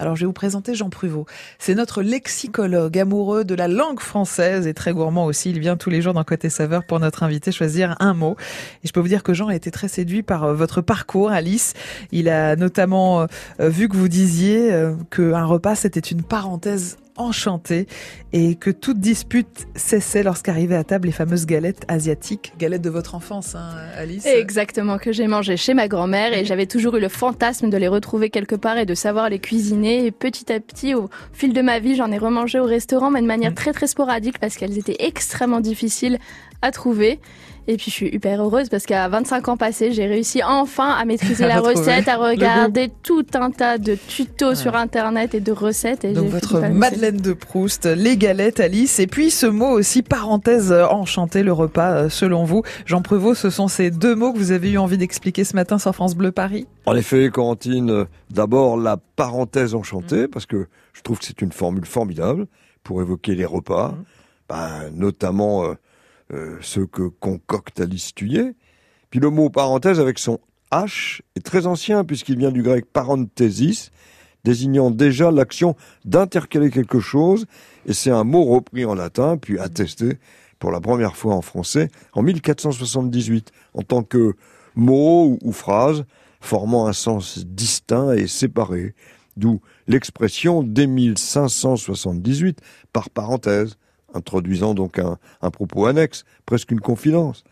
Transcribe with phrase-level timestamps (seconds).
[0.00, 1.26] Alors je vais vous présenter Jean Pruvot.
[1.58, 5.50] C'est notre lexicologue amoureux de la langue française et très gourmand aussi.
[5.50, 8.36] Il vient tous les jours dans Côté Saveur pour notre invité choisir un mot.
[8.84, 11.30] Et je peux vous dire que Jean a été très séduit par euh, votre parcours,
[11.30, 11.74] Alice.
[12.12, 13.26] Il a notamment euh,
[13.68, 17.86] vu que vous disiez euh, qu'un repas c'était une parenthèse enchanté
[18.32, 23.14] et que toute dispute cessait lorsqu'arrivaient à table les fameuses galettes asiatiques, galettes de votre
[23.14, 27.08] enfance, hein, Alice Exactement, que j'ai mangé chez ma grand-mère et j'avais toujours eu le
[27.08, 30.06] fantasme de les retrouver quelque part et de savoir les cuisiner.
[30.06, 33.20] Et petit à petit, au fil de ma vie, j'en ai remangé au restaurant, mais
[33.20, 33.56] de manière mm.
[33.56, 36.18] très très sporadique parce qu'elles étaient extrêmement difficiles
[36.62, 37.20] à trouver.
[37.70, 41.04] Et puis je suis hyper heureuse parce qu'à 25 ans passés, j'ai réussi enfin à
[41.04, 46.02] maîtriser la recette, à regarder tout un tas de tutos sur internet et de recettes.
[46.06, 50.72] Et Donc votre Madeleine de Proust, les galettes Alice, et puis ce mot aussi parenthèse
[50.72, 52.62] enchantée, le repas euh, selon vous.
[52.86, 55.78] Jean Prévost, ce sont ces deux mots que vous avez eu envie d'expliquer ce matin
[55.78, 56.66] sur France Bleu Paris?
[56.86, 60.28] En effet, Corentine, euh, d'abord la parenthèse enchantée, mm.
[60.28, 62.46] parce que je trouve que c'est une formule formidable
[62.82, 64.04] pour évoquer les repas, mm.
[64.48, 65.64] ben, notamment...
[65.64, 65.74] Euh, euh,
[66.30, 68.12] ce que concocte Alice.
[68.12, 70.38] Puis le mot parenthèse avec son
[70.70, 73.90] H est très ancien puisqu'il vient du grec parenthesis,
[74.44, 77.46] désignant déjà l'action d'intercaler quelque chose,
[77.86, 80.18] et c'est un mot repris en latin, puis attesté
[80.58, 84.34] pour la première fois en français en 1478, en tant que
[84.74, 86.04] mot ou phrase
[86.40, 88.94] formant un sens distinct et séparé,
[89.36, 92.60] d'où l'expression dès 1578
[92.92, 93.76] par parenthèse,
[94.14, 97.44] introduisant donc un, propos annexe, presque une confidence.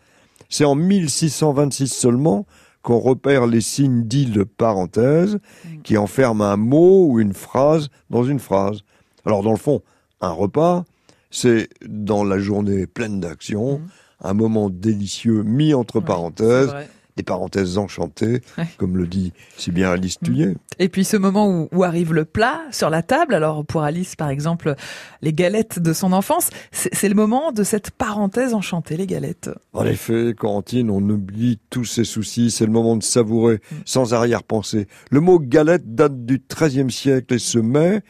[0.49, 2.45] C'est en 1626 seulement
[2.81, 5.39] qu'on repère les signes dits de parenthèse
[5.83, 8.79] qui enferment un mot ou une phrase dans une phrase.
[9.25, 9.81] Alors dans le fond,
[10.21, 10.85] un repas,
[11.31, 13.87] c'est dans la journée pleine d'action, mmh.
[14.21, 16.73] un moment délicieux mis entre parenthèses
[17.17, 18.41] des parenthèses enchantées,
[18.77, 20.55] comme le dit si bien Alice Tuyet.
[20.79, 24.29] Et puis ce moment où, arrive le plat sur la table, alors pour Alice par
[24.29, 24.75] exemple,
[25.21, 29.49] les galettes de son enfance, c'est le moment de cette parenthèse enchantée, les galettes.
[29.73, 33.75] En effet, Corentine, on oublie tous ses soucis, c'est le moment de savourer mm.
[33.85, 34.87] sans arrière-pensée.
[35.09, 38.01] Le mot galette date du XIIIe siècle et se met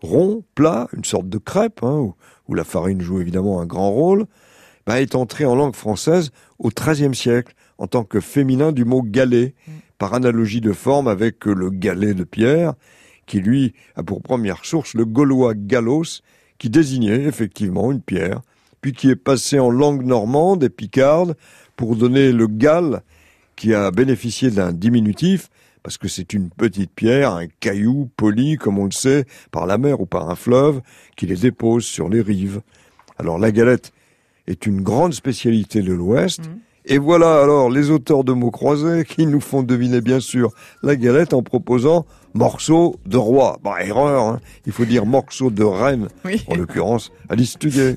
[0.00, 2.12] rond, plat, une sorte de crêpe, hein,
[2.48, 4.26] où, la farine joue évidemment un grand rôle,
[4.86, 9.02] bah, est entré en langue française au XIIIe siècle en tant que féminin du mot
[9.02, 9.72] galet, mm.
[9.98, 12.74] par analogie de forme avec le galet de pierre,
[13.26, 16.22] qui lui a pour première source le gaulois galos,
[16.58, 18.40] qui désignait effectivement une pierre,
[18.80, 21.36] puis qui est passé en langue normande et picarde
[21.76, 23.02] pour donner le gal,
[23.56, 25.48] qui a bénéficié d'un diminutif,
[25.82, 29.78] parce que c'est une petite pierre, un caillou poli, comme on le sait, par la
[29.78, 30.80] mer ou par un fleuve,
[31.16, 32.62] qui les dépose sur les rives.
[33.18, 33.92] Alors la galette
[34.46, 36.58] est une grande spécialité de l'Ouest, mm.
[36.86, 40.50] Et voilà alors les auteurs de mots croisés qui nous font deviner bien sûr
[40.82, 43.58] la galette en proposant morceau de roi.
[43.64, 44.40] Bah erreur, hein.
[44.66, 46.08] il faut dire morceau de reine,
[46.46, 47.92] en l'occurrence à l'étudier.